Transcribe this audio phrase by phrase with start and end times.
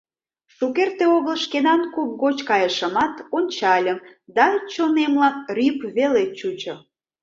[0.55, 3.99] Шукерте огыл шкенан куп гоч кайышымат, ончальым,
[4.35, 6.75] да чонемлан рӱп веле чучо.